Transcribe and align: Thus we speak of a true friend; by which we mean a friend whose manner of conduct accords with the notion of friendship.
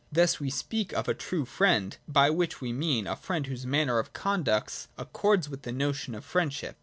Thus 0.11 0.39
we 0.39 0.49
speak 0.49 0.93
of 0.93 1.07
a 1.07 1.13
true 1.13 1.45
friend; 1.45 1.95
by 2.07 2.31
which 2.31 2.59
we 2.59 2.73
mean 2.73 3.05
a 3.05 3.15
friend 3.15 3.45
whose 3.45 3.67
manner 3.67 3.99
of 3.99 4.13
conduct 4.13 4.87
accords 4.97 5.47
with 5.47 5.61
the 5.61 5.71
notion 5.71 6.15
of 6.15 6.25
friendship. 6.25 6.77